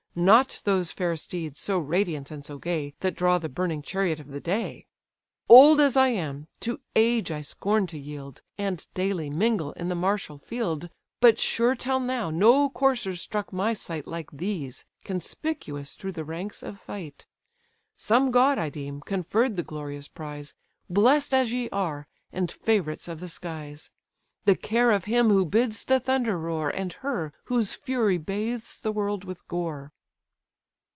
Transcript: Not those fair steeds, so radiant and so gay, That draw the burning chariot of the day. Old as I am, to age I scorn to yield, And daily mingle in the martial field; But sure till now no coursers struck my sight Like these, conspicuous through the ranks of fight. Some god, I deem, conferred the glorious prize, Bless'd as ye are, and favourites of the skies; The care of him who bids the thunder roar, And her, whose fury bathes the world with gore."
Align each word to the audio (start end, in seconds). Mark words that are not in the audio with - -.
Not 0.13 0.61
those 0.65 0.91
fair 0.91 1.15
steeds, 1.15 1.61
so 1.61 1.77
radiant 1.77 2.31
and 2.31 2.43
so 2.45 2.57
gay, 2.57 2.93
That 2.99 3.15
draw 3.15 3.37
the 3.37 3.47
burning 3.47 3.81
chariot 3.81 4.19
of 4.19 4.27
the 4.27 4.41
day. 4.41 4.85
Old 5.47 5.79
as 5.79 5.95
I 5.95 6.09
am, 6.09 6.49
to 6.59 6.81
age 6.97 7.31
I 7.31 7.39
scorn 7.39 7.87
to 7.87 7.97
yield, 7.97 8.41
And 8.57 8.85
daily 8.93 9.29
mingle 9.29 9.71
in 9.71 9.87
the 9.87 9.95
martial 9.95 10.37
field; 10.37 10.89
But 11.21 11.39
sure 11.39 11.75
till 11.75 12.01
now 12.01 12.29
no 12.29 12.69
coursers 12.69 13.21
struck 13.21 13.53
my 13.53 13.71
sight 13.73 14.05
Like 14.05 14.29
these, 14.33 14.83
conspicuous 15.05 15.93
through 15.95 16.11
the 16.11 16.25
ranks 16.25 16.61
of 16.61 16.77
fight. 16.77 17.25
Some 17.95 18.31
god, 18.31 18.57
I 18.59 18.67
deem, 18.69 18.99
conferred 18.99 19.55
the 19.55 19.63
glorious 19.63 20.09
prize, 20.09 20.53
Bless'd 20.89 21.33
as 21.33 21.53
ye 21.53 21.69
are, 21.69 22.05
and 22.33 22.51
favourites 22.51 23.07
of 23.07 23.21
the 23.21 23.29
skies; 23.29 23.89
The 24.43 24.57
care 24.57 24.91
of 24.91 25.05
him 25.05 25.29
who 25.29 25.45
bids 25.45 25.85
the 25.85 26.01
thunder 26.01 26.37
roar, 26.37 26.69
And 26.69 26.91
her, 26.95 27.31
whose 27.45 27.73
fury 27.75 28.17
bathes 28.17 28.75
the 28.81 28.91
world 28.91 29.23
with 29.23 29.47
gore." 29.47 29.93